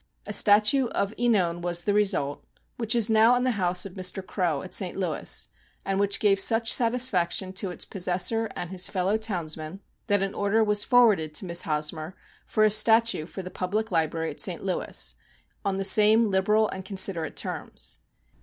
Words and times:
A 0.25 0.33
statue 0.33 0.87
of 0.87 1.13
(Enone 1.15 1.61
was 1.61 1.83
the 1.83 1.93
result, 1.93 2.43
which 2.77 2.95
is 2.95 3.07
now 3.07 3.35
in 3.35 3.43
the 3.43 3.51
house 3.51 3.85
of 3.85 3.93
Mr. 3.93 4.25
Crow, 4.25 4.63
at 4.63 4.73
St. 4.73 4.97
Louis, 4.97 5.47
and 5.85 5.99
which 5.99 6.19
gave 6.19 6.39
such 6.39 6.73
satisfaction 6.73 7.53
to 7.53 7.69
its 7.69 7.85
posses 7.85 8.23
sor 8.23 8.49
and 8.55 8.71
his 8.71 8.87
fellow 8.87 9.15
townsmen, 9.19 9.79
that 10.07 10.23
an 10.23 10.33
order 10.33 10.63
was 10.63 10.83
forwarded 10.83 11.35
to 11.35 11.45
Miss 11.45 11.61
Hosmer 11.61 12.15
for 12.47 12.63
a 12.63 12.71
statue 12.71 13.27
for 13.27 13.43
the 13.43 13.51
public 13.51 13.91
library 13.91 14.31
at 14.31 14.41
St. 14.41 14.63
Louis, 14.63 15.13
on 15.63 15.77
the 15.77 15.83
same 15.83 16.31
liberal 16.31 16.67
and 16.69 16.83
considerate 16.83 17.35
terms. 17.35 17.99